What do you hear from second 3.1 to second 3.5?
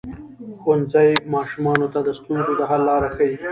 ښيي.